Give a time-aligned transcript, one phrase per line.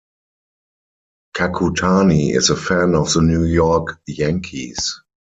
[1.37, 4.99] Kakutani is a fan of the New York Yankees.